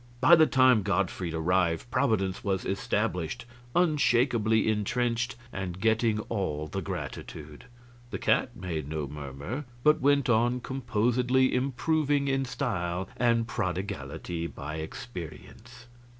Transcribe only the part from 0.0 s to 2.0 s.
By the time Gottfried arrived